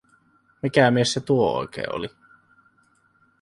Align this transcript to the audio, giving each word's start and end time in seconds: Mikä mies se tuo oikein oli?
Mikä 0.63 0.91
mies 0.91 1.13
se 1.13 1.19
tuo 1.19 1.57
oikein 1.57 1.95
oli? 1.95 2.09